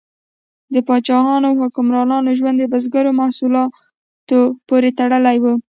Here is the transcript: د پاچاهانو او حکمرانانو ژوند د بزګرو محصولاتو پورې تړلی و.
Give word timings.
د 0.73 0.75
پاچاهانو 0.87 1.47
او 1.49 1.55
حکمرانانو 1.63 2.37
ژوند 2.39 2.57
د 2.59 2.63
بزګرو 2.73 3.17
محصولاتو 3.19 4.39
پورې 4.67 4.89
تړلی 4.99 5.37
و. 5.39 5.45